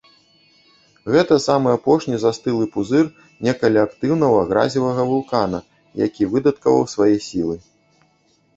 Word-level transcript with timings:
Гэта 1.15 1.35
самы 1.47 1.69
апошні 1.77 2.15
застылы 2.23 2.65
пузыр 2.77 3.05
некалі 3.49 3.77
актыўнага 3.87 4.39
гразевага 4.55 5.01
вулкана, 5.13 5.59
які 6.07 6.23
выдаткаваў 6.35 6.83
свае 6.99 7.15
сілы. 7.31 7.55